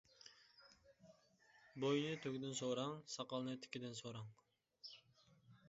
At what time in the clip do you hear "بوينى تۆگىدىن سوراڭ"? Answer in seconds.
1.83-2.95